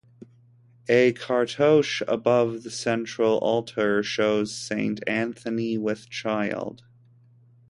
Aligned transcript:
A 0.89 1.13
cartouche 1.13 2.01
above 2.07 2.63
the 2.63 2.71
central 2.71 3.37
altar 3.37 4.01
shows 4.01 4.51
Saint 4.51 4.99
"Anthony 5.05 5.77
with 5.77 6.09
Child". 6.09 6.81